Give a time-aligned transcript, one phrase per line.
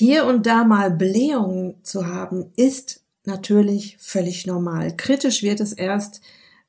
[0.00, 4.96] Hier und da mal Blähungen zu haben, ist natürlich völlig normal.
[4.96, 6.22] Kritisch wird es erst,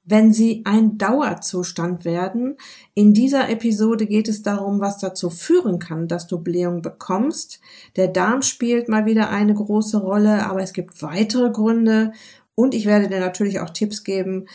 [0.04, 2.58] wenn sie ein Dauerzustand werden.
[2.94, 7.62] In dieser Episode geht es darum, was dazu führen kann, dass du Blähung bekommst.
[7.96, 12.12] Der Darm spielt mal wieder eine große Rolle, aber es gibt weitere Gründe
[12.54, 14.48] und ich werde dir natürlich auch Tipps geben,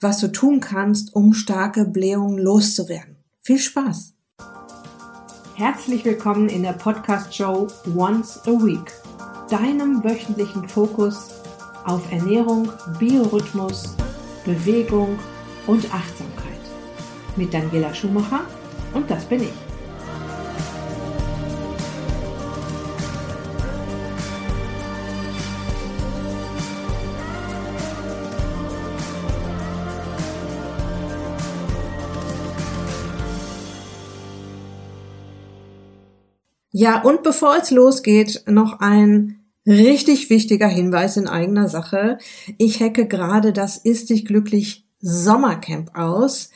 [0.00, 3.18] was du tun kannst, um starke Blähungen loszuwerden.
[3.40, 4.14] Viel Spaß!
[5.60, 8.94] Herzlich willkommen in der Podcast-Show Once a Week,
[9.50, 11.34] deinem wöchentlichen Fokus
[11.84, 13.94] auf Ernährung, Biorhythmus,
[14.46, 15.18] Bewegung
[15.66, 16.62] und Achtsamkeit.
[17.36, 18.40] Mit Daniela Schumacher
[18.94, 19.69] und das bin ich.
[36.80, 42.16] Ja, und bevor es losgeht, noch ein richtig wichtiger Hinweis in eigener Sache.
[42.56, 46.48] Ich hacke gerade das Ist dich glücklich Sommercamp aus,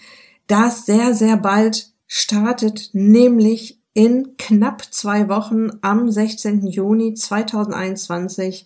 [0.46, 6.68] das sehr, sehr bald startet, nämlich in knapp zwei Wochen am 16.
[6.68, 8.64] Juni 2021.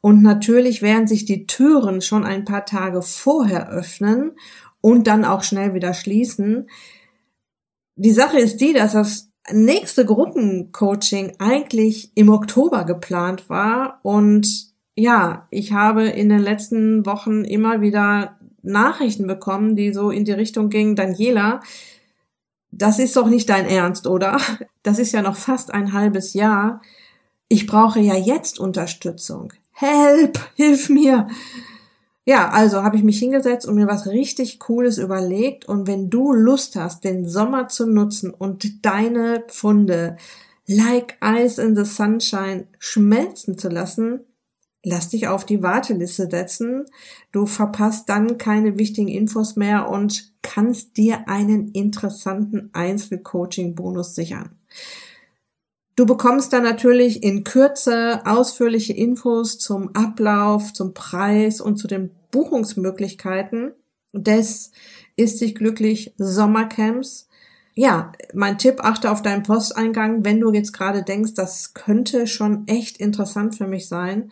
[0.00, 4.32] Und natürlich werden sich die Türen schon ein paar Tage vorher öffnen
[4.80, 6.66] und dann auch schnell wieder schließen.
[7.94, 15.46] Die Sache ist die, dass das nächste Gruppencoaching eigentlich im Oktober geplant war und ja,
[15.50, 20.70] ich habe in den letzten Wochen immer wieder Nachrichten bekommen, die so in die Richtung
[20.70, 21.60] gingen, Daniela,
[22.70, 24.38] das ist doch nicht dein Ernst, oder?
[24.82, 26.80] Das ist ja noch fast ein halbes Jahr.
[27.48, 29.52] Ich brauche ja jetzt Unterstützung.
[29.72, 31.28] Help, hilf mir.
[32.28, 35.66] Ja, also habe ich mich hingesetzt und mir was richtig Cooles überlegt.
[35.66, 40.16] Und wenn du Lust hast, den Sommer zu nutzen und deine Pfunde
[40.66, 44.24] like ice in the sunshine schmelzen zu lassen,
[44.82, 46.86] lass dich auf die Warteliste setzen.
[47.30, 54.50] Du verpasst dann keine wichtigen Infos mehr und kannst dir einen interessanten Einzelcoaching-Bonus sichern.
[55.96, 62.10] Du bekommst dann natürlich in Kürze ausführliche Infos zum Ablauf, zum Preis und zu den
[62.36, 63.72] Buchungsmöglichkeiten
[64.12, 64.70] des
[65.16, 67.28] Ist dich glücklich Sommercamps.
[67.74, 72.66] Ja, mein Tipp, achte auf deinen Posteingang, wenn du jetzt gerade denkst, das könnte schon
[72.68, 74.30] echt interessant für mich sein.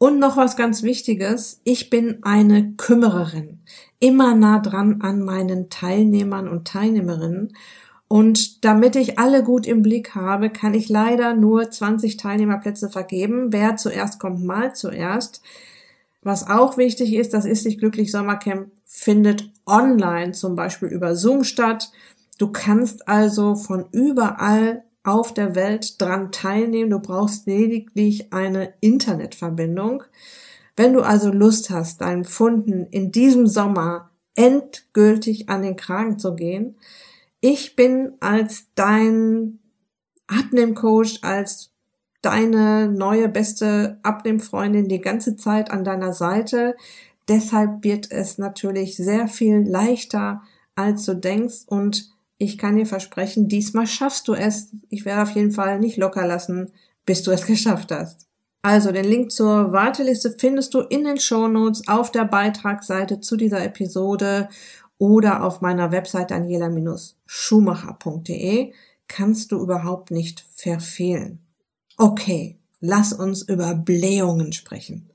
[0.00, 3.60] Und noch was ganz Wichtiges, ich bin eine Kümmererin,
[4.00, 7.52] immer nah dran an meinen Teilnehmern und Teilnehmerinnen
[8.12, 13.52] und damit ich alle gut im Blick habe, kann ich leider nur 20 Teilnehmerplätze vergeben.
[13.52, 15.42] Wer zuerst kommt, mal zuerst.
[16.22, 21.44] Was auch wichtig ist, das ist sich glücklich Sommercamp findet online zum Beispiel über Zoom
[21.44, 21.90] statt.
[22.38, 26.90] Du kannst also von überall auf der Welt dran teilnehmen.
[26.90, 30.02] Du brauchst lediglich eine Internetverbindung.
[30.76, 36.34] Wenn du also Lust hast, deinen Funden in diesem Sommer endgültig an den Kragen zu
[36.34, 36.76] gehen,
[37.40, 39.58] ich bin als dein
[40.26, 41.72] Abnehmcoach, als
[42.22, 46.76] deine neue beste Abnehmfreundin die ganze Zeit an deiner Seite.
[47.28, 50.42] Deshalb wird es natürlich sehr viel leichter,
[50.74, 51.66] als du denkst.
[51.66, 54.70] Und ich kann dir versprechen, diesmal schaffst du es.
[54.88, 56.72] Ich werde auf jeden Fall nicht locker lassen,
[57.06, 58.26] bis du es geschafft hast.
[58.62, 63.64] Also den Link zur Warteliste findest du in den Shownotes auf der Beitragsseite zu dieser
[63.64, 64.50] Episode
[64.98, 68.74] oder auf meiner Website daniela-schumacher.de
[69.08, 71.38] kannst du überhaupt nicht verfehlen.
[72.00, 75.10] Okay, lass uns über Blähungen sprechen.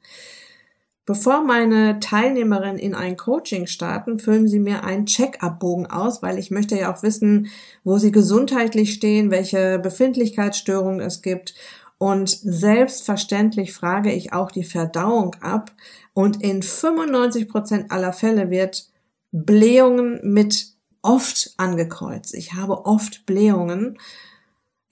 [1.07, 6.51] Bevor meine Teilnehmerinnen in ein Coaching starten, füllen sie mir einen Check-up-Bogen aus, weil ich
[6.51, 7.47] möchte ja auch wissen,
[7.83, 11.55] wo sie gesundheitlich stehen, welche Befindlichkeitsstörungen es gibt.
[11.97, 15.71] Und selbstverständlich frage ich auch die Verdauung ab.
[16.13, 18.91] Und in 95 Prozent aller Fälle wird
[19.31, 20.67] Blähungen mit
[21.01, 22.35] oft angekreuzt.
[22.35, 23.97] Ich habe oft Blähungen.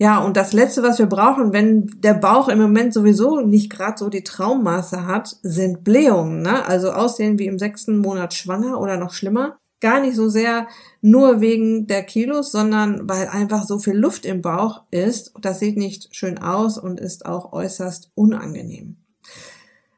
[0.04, 3.98] Ja, und das Letzte, was wir brauchen, wenn der Bauch im Moment sowieso nicht gerade
[3.98, 6.42] so die Traummaße hat, sind Blähungen.
[6.42, 6.66] Ne?
[6.66, 9.56] Also aussehen wie im sechsten Monat schwanger oder noch schlimmer.
[9.80, 10.68] Gar nicht so sehr
[11.00, 15.36] nur wegen der Kilos, sondern weil einfach so viel Luft im Bauch ist.
[15.40, 18.98] Das sieht nicht schön aus und ist auch äußerst unangenehm.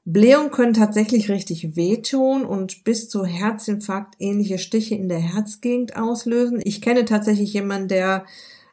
[0.07, 6.61] Blähungen können tatsächlich richtig wehtun und bis zu Herzinfarkt ähnliche Stiche in der Herzgegend auslösen.
[6.63, 8.25] Ich kenne tatsächlich jemanden, der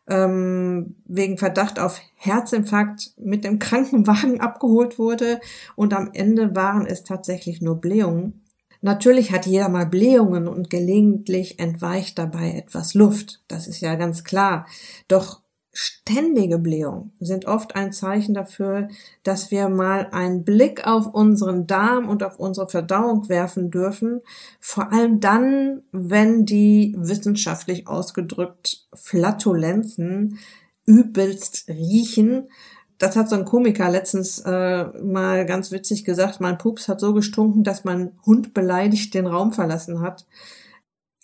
[0.08, 5.40] ähm, wegen Verdacht auf Herzinfarkt mit dem Krankenwagen abgeholt wurde
[5.76, 8.42] und am Ende waren es tatsächlich nur Blähungen.
[8.84, 13.40] Natürlich hat jeder mal Blähungen und gelegentlich entweicht dabei etwas Luft.
[13.46, 14.66] Das ist ja ganz klar.
[15.06, 15.41] Doch
[15.72, 18.88] ständige Blähung sind oft ein Zeichen dafür,
[19.22, 24.20] dass wir mal einen Blick auf unseren Darm und auf unsere Verdauung werfen dürfen.
[24.60, 30.38] Vor allem dann, wenn die wissenschaftlich ausgedrückt Flatulenzen
[30.84, 32.48] übelst riechen.
[32.98, 36.40] Das hat so ein Komiker letztens äh, mal ganz witzig gesagt.
[36.40, 40.26] Mein Pups hat so gestunken, dass mein Hund beleidigt den Raum verlassen hat.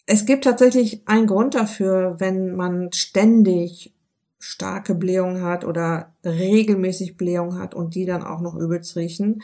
[0.07, 3.93] Es gibt tatsächlich einen Grund dafür, wenn man ständig
[4.39, 9.43] starke Blähung hat oder regelmäßig Blähung hat und die dann auch noch übelst riechen.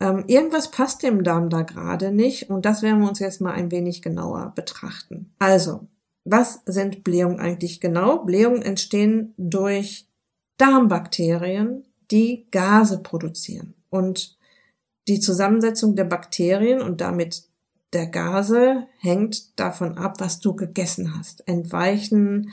[0.00, 3.52] Ähm, irgendwas passt dem Darm da gerade nicht und das werden wir uns jetzt mal
[3.52, 5.32] ein wenig genauer betrachten.
[5.38, 5.86] Also,
[6.24, 8.24] was sind Blähungen eigentlich genau?
[8.24, 10.08] Blähungen entstehen durch
[10.56, 13.74] Darmbakterien, die Gase produzieren.
[13.90, 14.36] Und
[15.06, 17.44] die Zusammensetzung der Bakterien und damit
[17.92, 21.46] der Gase hängt davon ab, was du gegessen hast.
[21.46, 22.52] Entweichen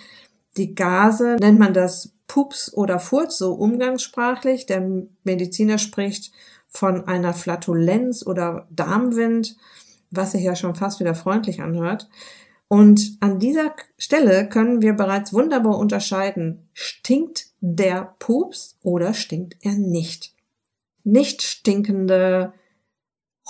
[0.58, 4.66] die Gase nennt man das Pups oder Furz, so umgangssprachlich.
[4.66, 4.90] Der
[5.24, 6.32] Mediziner spricht
[6.68, 9.58] von einer Flatulenz oder Darmwind,
[10.12, 12.10] was sich ja schon fast wieder freundlich anhört.
[12.68, 19.74] Und an dieser Stelle können wir bereits wunderbar unterscheiden, stinkt der Pups oder stinkt er
[19.74, 20.34] nicht.
[21.04, 22.54] Nicht stinkende,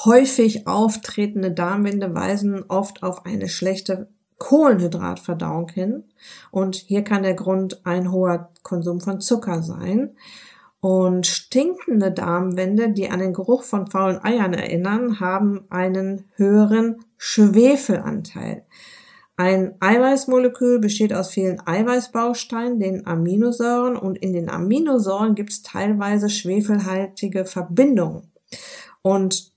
[0.03, 4.09] häufig auftretende Darmwinde weisen oft auf eine schlechte
[4.41, 6.03] Kohlenhydratverdauung hin.
[6.49, 10.15] Und hier kann der Grund ein hoher Konsum von Zucker sein.
[10.79, 18.65] Und stinkende Darmwände, die an den Geruch von faulen Eiern erinnern, haben einen höheren Schwefelanteil.
[19.38, 26.29] Ein Eiweißmolekül besteht aus vielen Eiweißbausteinen, den Aminosäuren, und in den Aminosäuren gibt es teilweise
[26.29, 28.31] schwefelhaltige Verbindungen.
[29.03, 29.50] Und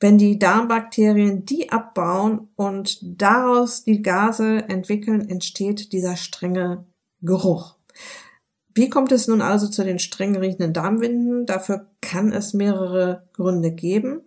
[0.00, 6.84] wenn die Darmbakterien die abbauen und daraus die Gase entwickeln, entsteht dieser strenge
[7.22, 7.76] Geruch.
[8.74, 11.46] Wie kommt es nun also zu den streng riechenden Darmwinden?
[11.46, 14.20] Dafür kann es mehrere Gründe geben.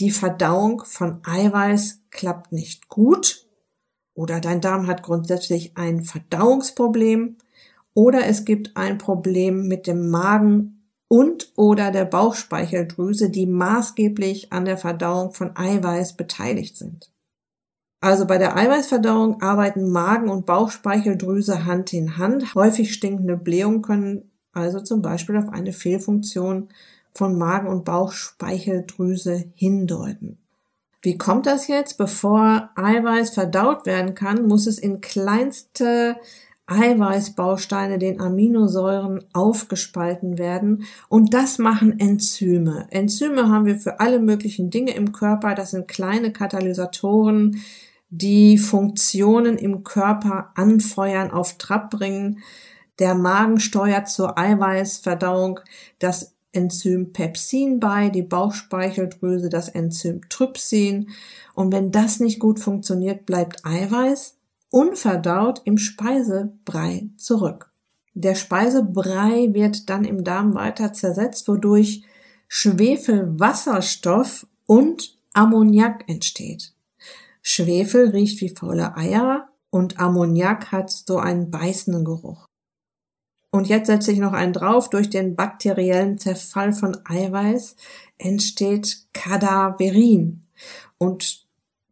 [0.00, 3.46] Die Verdauung von Eiweiß klappt nicht gut
[4.14, 7.36] oder dein Darm hat grundsätzlich ein Verdauungsproblem
[7.92, 10.79] oder es gibt ein Problem mit dem Magen
[11.10, 17.10] und oder der Bauchspeicheldrüse, die maßgeblich an der Verdauung von Eiweiß beteiligt sind.
[18.00, 22.54] Also bei der Eiweißverdauung arbeiten Magen und Bauchspeicheldrüse Hand in Hand.
[22.54, 26.68] Häufig stinkende Blähungen können also zum Beispiel auf eine Fehlfunktion
[27.12, 30.38] von Magen und Bauchspeicheldrüse hindeuten.
[31.02, 31.98] Wie kommt das jetzt?
[31.98, 36.16] Bevor Eiweiß verdaut werden kann, muss es in kleinste
[36.70, 40.84] Eiweißbausteine, den Aminosäuren aufgespalten werden.
[41.08, 42.86] Und das machen Enzyme.
[42.90, 45.54] Enzyme haben wir für alle möglichen Dinge im Körper.
[45.54, 47.60] Das sind kleine Katalysatoren,
[48.08, 52.38] die Funktionen im Körper anfeuern, auf Trab bringen.
[52.98, 55.60] Der Magen steuert zur Eiweißverdauung
[55.98, 61.10] das Enzym Pepsin bei, die Bauchspeicheldrüse das Enzym Trypsin.
[61.54, 64.39] Und wenn das nicht gut funktioniert, bleibt Eiweiß
[64.70, 67.70] unverdaut im Speisebrei zurück.
[68.14, 72.04] Der Speisebrei wird dann im Darm weiter zersetzt, wodurch
[72.48, 76.74] Schwefelwasserstoff und Ammoniak entsteht.
[77.42, 82.46] Schwefel riecht wie faule Eier und Ammoniak hat so einen beißenden Geruch.
[83.52, 84.90] Und jetzt setze ich noch einen drauf.
[84.90, 87.76] Durch den bakteriellen Zerfall von Eiweiß
[88.18, 90.46] entsteht Kadaverin.
[90.98, 91.46] Und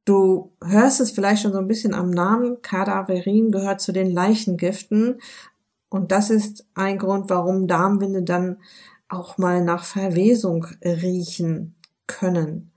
[0.09, 2.63] Du hörst es vielleicht schon so ein bisschen am Namen.
[2.63, 5.21] Kadaverin gehört zu den Leichengiften.
[5.91, 8.57] Und das ist ein Grund, warum Darmwinde dann
[9.11, 11.75] auch mal nach Verwesung riechen
[12.07, 12.73] können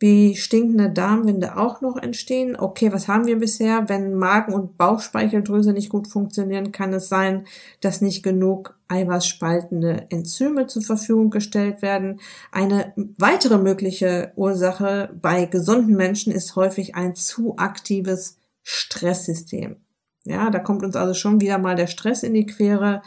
[0.00, 2.56] wie stinkende Darmwinde auch noch entstehen.
[2.58, 3.88] Okay, was haben wir bisher?
[3.90, 7.46] Wenn Magen- und Bauchspeicheldrüse nicht gut funktionieren, kann es sein,
[7.82, 12.20] dass nicht genug eiweißspaltende Enzyme zur Verfügung gestellt werden.
[12.50, 19.76] Eine weitere mögliche Ursache bei gesunden Menschen ist häufig ein zu aktives Stresssystem.
[20.24, 23.02] Ja, da kommt uns also schon wieder mal der Stress in die Quere.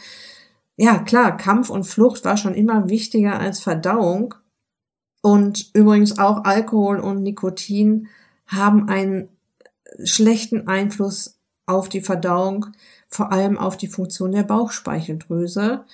[0.76, 4.36] Ja, klar, Kampf und Flucht war schon immer wichtiger als Verdauung.
[5.26, 8.10] Und übrigens auch Alkohol und Nikotin
[8.46, 9.30] haben einen
[10.04, 12.66] schlechten Einfluss auf die Verdauung,
[13.08, 15.86] vor allem auf die Funktion der Bauchspeicheldrüse.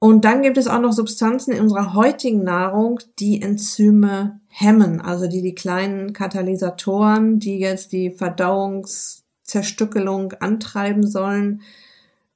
[0.00, 5.28] Und dann gibt es auch noch Substanzen in unserer heutigen Nahrung, die Enzyme hemmen, also
[5.28, 11.62] die die kleinen Katalysatoren, die jetzt die Verdauungszerstückelung antreiben sollen,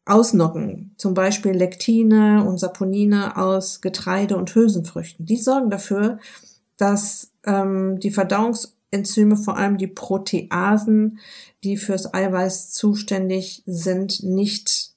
[0.07, 5.27] ausnocken, zum Beispiel Lektine und Saponine aus Getreide und Hülsenfrüchten.
[5.27, 6.21] Die sorgen dafür,
[6.77, 11.19] dass ähm, die Verdauungsenzyme, vor allem die Proteasen,
[11.65, 14.93] die fürs Eiweiß zuständig sind, nicht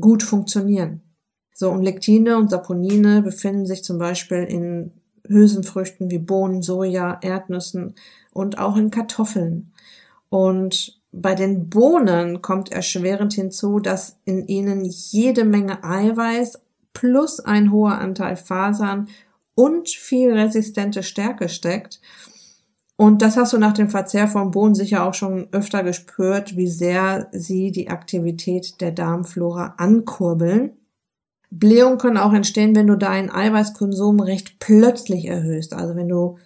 [0.00, 1.02] gut funktionieren.
[1.52, 4.92] So, und Lektine und Saponine befinden sich zum Beispiel in
[5.26, 7.96] Hülsenfrüchten wie Bohnen, Soja, Erdnüssen
[8.32, 9.72] und auch in Kartoffeln.
[10.28, 16.60] Und bei den Bohnen kommt erschwerend hinzu, dass in ihnen jede Menge Eiweiß
[16.92, 19.08] plus ein hoher Anteil Fasern
[19.54, 22.00] und viel resistente Stärke steckt.
[22.96, 26.66] Und das hast du nach dem Verzehr von Bohnen sicher auch schon öfter gespürt, wie
[26.66, 30.72] sehr sie die Aktivität der Darmflora ankurbeln.
[31.50, 35.74] Blähungen können auch entstehen, wenn du deinen Eiweißkonsum recht plötzlich erhöhst.
[35.74, 36.38] Also wenn du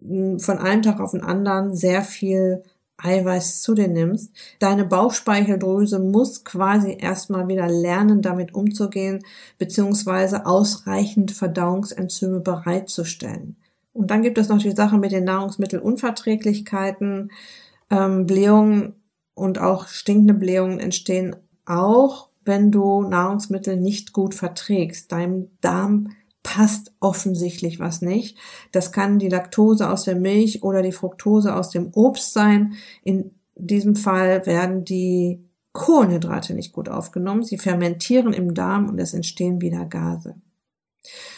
[0.00, 2.62] hm, von einem Tag auf den anderen sehr viel
[2.98, 4.32] Eiweiß zu dir nimmst.
[4.58, 9.24] Deine Bauchspeicheldrüse muss quasi erstmal wieder lernen, damit umzugehen,
[9.58, 13.56] beziehungsweise ausreichend Verdauungsenzyme bereitzustellen.
[13.92, 17.30] Und dann gibt es noch die Sache mit den Nahrungsmittelunverträglichkeiten.
[17.90, 18.94] Ähm, Blähungen
[19.34, 21.36] und auch stinkende Blähungen entstehen
[21.66, 25.12] auch, wenn du Nahrungsmittel nicht gut verträgst.
[25.12, 26.10] Deinem Darm
[26.46, 28.38] passt offensichtlich was nicht.
[28.70, 32.74] Das kann die Laktose aus der Milch oder die Fructose aus dem Obst sein.
[33.02, 37.42] In diesem Fall werden die Kohlenhydrate nicht gut aufgenommen.
[37.42, 40.36] Sie fermentieren im Darm und es entstehen wieder Gase.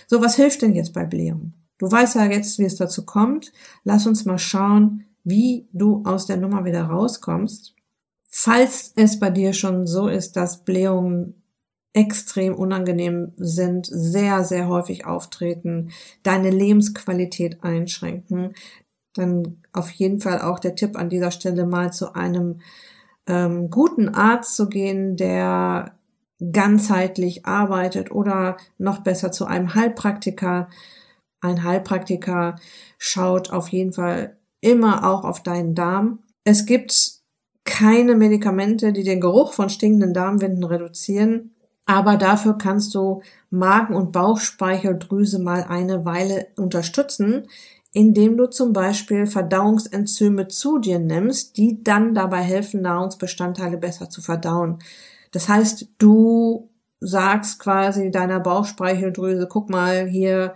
[0.08, 1.54] So, was hilft denn jetzt bei Blähungen?
[1.78, 3.50] Du weißt ja jetzt, wie es dazu kommt.
[3.84, 7.74] Lass uns mal schauen, wie du aus der Nummer wieder rauskommst.
[8.28, 11.37] Falls es bei dir schon so ist, dass Blähungen
[11.98, 15.90] extrem unangenehm sind, sehr, sehr häufig auftreten,
[16.22, 18.54] deine Lebensqualität einschränken,
[19.14, 22.60] dann auf jeden Fall auch der Tipp an dieser Stelle mal zu einem
[23.26, 25.98] ähm, guten Arzt zu gehen, der
[26.52, 30.68] ganzheitlich arbeitet oder noch besser zu einem Heilpraktiker.
[31.40, 32.56] Ein Heilpraktiker
[32.96, 36.20] schaut auf jeden Fall immer auch auf deinen Darm.
[36.44, 37.18] Es gibt
[37.64, 41.54] keine Medikamente, die den Geruch von stinkenden Darmwinden reduzieren.
[41.88, 47.48] Aber dafür kannst du Magen- und Bauchspeicheldrüse mal eine Weile unterstützen,
[47.94, 54.20] indem du zum Beispiel Verdauungsenzyme zu dir nimmst, die dann dabei helfen, Nahrungsbestandteile besser zu
[54.20, 54.80] verdauen.
[55.30, 56.68] Das heißt, du
[57.00, 60.54] sagst quasi deiner Bauchspeicheldrüse, guck mal hier,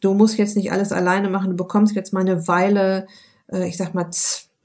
[0.00, 3.06] du musst jetzt nicht alles alleine machen, du bekommst jetzt mal eine Weile,
[3.52, 4.10] äh, ich sag mal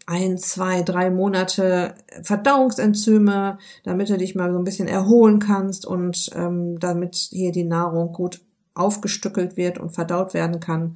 [0.06, 6.30] ein, zwei, drei Monate Verdauungsenzyme, damit du dich mal so ein bisschen erholen kannst und
[6.36, 8.42] ähm, damit hier die Nahrung gut
[8.76, 10.96] aufgestückelt wird und verdaut werden kann.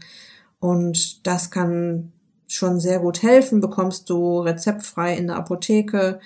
[0.60, 2.12] Und das kann
[2.48, 6.20] schon sehr gut helfen, bekommst du rezeptfrei in der Apotheke.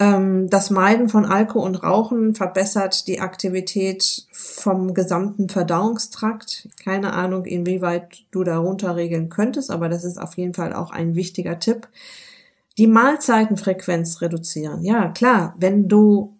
[0.00, 6.68] Ähm, das Meiden von Alkohol und Rauchen verbessert die Aktivität vom gesamten Verdauungstrakt.
[6.82, 11.14] Keine Ahnung, inwieweit du darunter regeln könntest, aber das ist auf jeden Fall auch ein
[11.14, 11.86] wichtiger Tipp.
[12.78, 14.82] Die Mahlzeitenfrequenz reduzieren.
[14.82, 16.38] Ja, klar, wenn du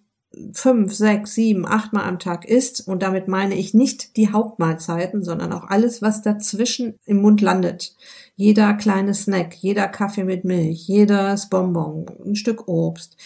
[0.54, 5.22] fünf, sechs, sieben, acht Mal am Tag isst, und damit meine ich nicht die Hauptmahlzeiten,
[5.22, 7.94] sondern auch alles, was dazwischen im Mund landet.
[8.36, 13.16] Jeder kleine Snack, jeder Kaffee mit Milch, jedes Bonbon, ein Stück Obst,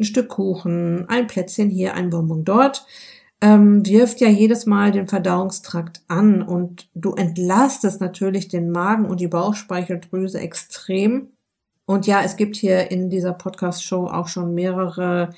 [0.00, 2.86] ein Stück Kuchen, ein Plätzchen hier, ein Bonbon dort,
[3.42, 9.20] ähm, wirft ja jedes Mal den Verdauungstrakt an und du entlastest natürlich den Magen und
[9.20, 11.28] die Bauchspeicheldrüse extrem.
[11.86, 15.30] Und ja, es gibt hier in dieser Podcast-Show auch schon mehrere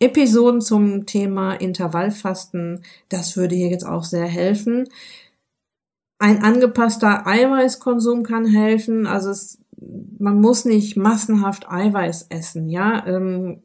[0.00, 2.82] Episoden zum Thema Intervallfasten.
[3.08, 4.88] Das würde hier jetzt auch sehr helfen.
[6.18, 9.06] Ein angepasster Eiweißkonsum kann helfen.
[9.06, 9.58] Also es,
[10.18, 12.68] man muss nicht massenhaft Eiweiß essen.
[12.68, 13.62] Ja, ähm,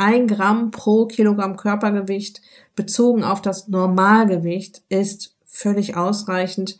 [0.00, 2.40] ein Gramm pro Kilogramm Körpergewicht
[2.74, 6.78] bezogen auf das Normalgewicht ist völlig ausreichend.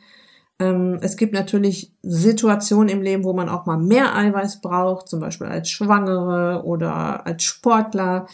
[0.59, 5.21] Ähm, es gibt natürlich Situationen im Leben, wo man auch mal mehr Eiweiß braucht, zum
[5.21, 8.27] Beispiel als Schwangere oder als Sportler.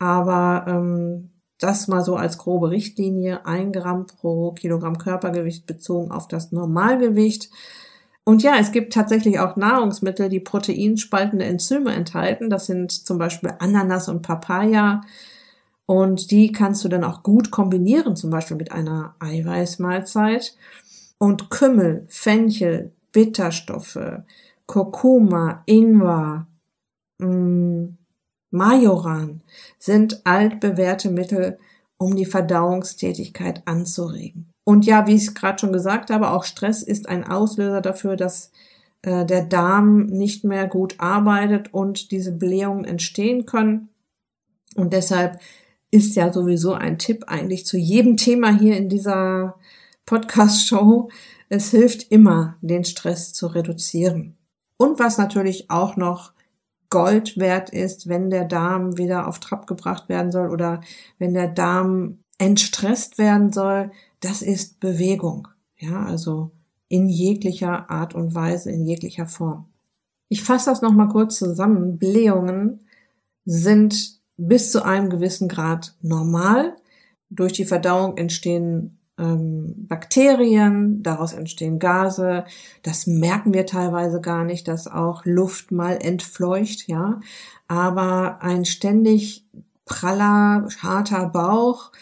[0.00, 1.30] Aber ähm,
[1.60, 7.48] das mal so als grobe Richtlinie, ein Gramm pro Kilogramm Körpergewicht bezogen auf das Normalgewicht.
[8.24, 12.50] Und ja, es gibt tatsächlich auch Nahrungsmittel, die proteinspaltende Enzyme enthalten.
[12.50, 15.00] Das sind zum Beispiel Ananas und Papaya.
[15.86, 20.56] Und die kannst du dann auch gut kombinieren, zum Beispiel mit einer Eiweißmahlzeit.
[21.18, 23.98] Und Kümmel, Fenchel, Bitterstoffe,
[24.66, 26.46] Kurkuma, Ingwer,
[27.18, 27.98] mh, mm,
[28.54, 29.42] Majoran
[29.78, 31.58] sind altbewährte Mittel,
[31.96, 34.51] um die Verdauungstätigkeit anzuregen.
[34.64, 38.16] Und ja, wie ich es gerade schon gesagt habe, auch Stress ist ein Auslöser dafür,
[38.16, 38.52] dass
[39.02, 43.88] äh, der Darm nicht mehr gut arbeitet und diese Blähungen entstehen können.
[44.76, 45.40] Und deshalb
[45.90, 49.56] ist ja sowieso ein Tipp eigentlich zu jedem Thema hier in dieser
[50.06, 51.10] Podcast-Show.
[51.48, 54.36] Es hilft immer, den Stress zu reduzieren.
[54.78, 56.32] Und was natürlich auch noch
[56.88, 60.80] Gold wert ist, wenn der Darm wieder auf Trab gebracht werden soll oder
[61.18, 63.90] wenn der Darm entstresst werden soll,
[64.22, 65.48] das ist Bewegung.
[65.76, 66.52] Ja, also
[66.88, 69.66] in jeglicher Art und Weise, in jeglicher Form.
[70.28, 71.98] Ich fasse das nochmal kurz zusammen.
[71.98, 72.80] Blähungen
[73.44, 76.76] sind bis zu einem gewissen Grad normal.
[77.30, 82.44] Durch die Verdauung entstehen ähm, Bakterien, daraus entstehen Gase.
[82.82, 87.20] Das merken wir teilweise gar nicht, dass auch Luft mal entfleucht, ja.
[87.68, 89.44] Aber ein ständig
[89.84, 91.92] praller, harter Bauch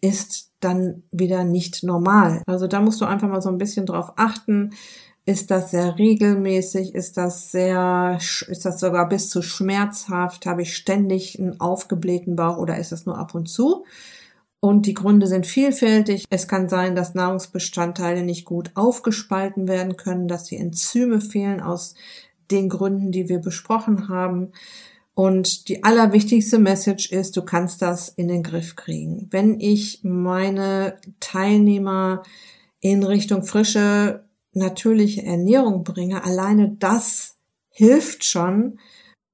[0.00, 2.42] ist dann wieder nicht normal.
[2.46, 4.70] Also da musst du einfach mal so ein bisschen drauf achten.
[5.24, 6.94] Ist das sehr regelmäßig?
[6.94, 10.46] Ist das sehr, ist das sogar bis zu schmerzhaft?
[10.46, 13.84] Habe ich ständig einen aufgeblähten Bauch oder ist das nur ab und zu?
[14.60, 16.24] Und die Gründe sind vielfältig.
[16.30, 21.94] Es kann sein, dass Nahrungsbestandteile nicht gut aufgespalten werden können, dass die Enzyme fehlen aus
[22.50, 24.52] den Gründen, die wir besprochen haben.
[25.18, 29.26] Und die allerwichtigste Message ist, du kannst das in den Griff kriegen.
[29.32, 32.22] Wenn ich meine Teilnehmer
[32.78, 34.22] in Richtung frische,
[34.52, 37.34] natürliche Ernährung bringe, alleine das
[37.68, 38.78] hilft schon,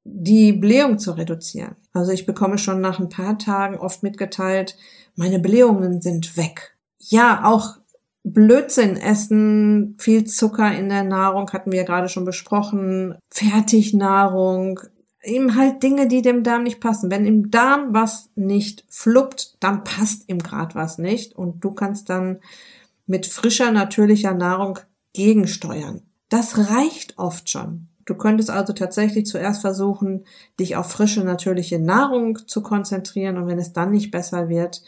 [0.04, 1.76] die Blähung zu reduzieren.
[1.92, 4.78] Also ich bekomme schon nach ein paar Tagen oft mitgeteilt,
[5.16, 6.78] meine Blähungen sind weg.
[6.98, 7.76] Ja, auch
[8.22, 14.80] Blödsinn essen, viel Zucker in der Nahrung hatten wir gerade schon besprochen, Fertignahrung,
[15.24, 17.10] eben halt Dinge, die dem Darm nicht passen.
[17.10, 22.10] Wenn im Darm was nicht fluppt, dann passt ihm grad was nicht und du kannst
[22.10, 22.40] dann
[23.06, 24.78] mit frischer natürlicher Nahrung
[25.12, 26.02] gegensteuern.
[26.28, 27.88] Das reicht oft schon.
[28.04, 30.24] Du könntest also tatsächlich zuerst versuchen,
[30.60, 34.82] dich auf frische, natürliche Nahrung zu konzentrieren und wenn es dann nicht besser wird,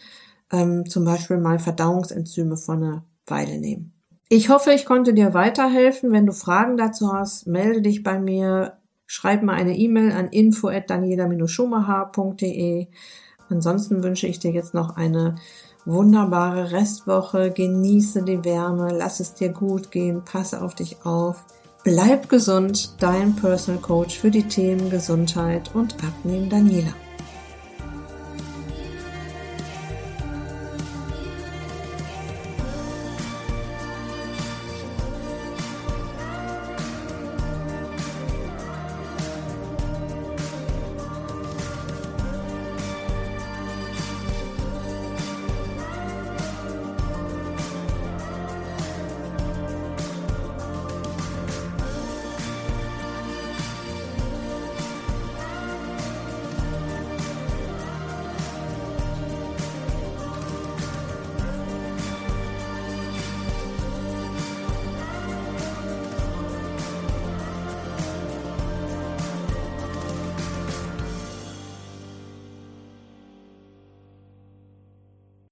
[0.52, 3.92] ähm, zum Beispiel mal Verdauungsenzyme von einer Weile nehmen.
[4.28, 6.12] Ich hoffe, ich konnte dir weiterhelfen.
[6.12, 8.76] Wenn du Fragen dazu hast, melde dich bei mir.
[9.06, 12.86] Schreib mir eine E-Mail an info@daniela-schumacher.de.
[13.48, 15.36] Ansonsten wünsche ich dir jetzt noch eine
[15.84, 17.50] wunderbare Restwoche.
[17.50, 21.44] Genieße die Wärme, lass es dir gut gehen, passe auf dich auf.
[21.84, 26.92] Bleib gesund, dein Personal Coach für die Themen Gesundheit und Abnehmen Daniela.